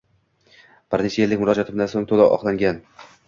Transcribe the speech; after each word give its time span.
Bir 0.95 1.03
necha 1.07 1.19
yillik 1.23 1.43
murojaatlaridan 1.45 1.93
so‘ng 1.93 2.09
to‘la 2.13 2.27
oqlangan 2.39 2.81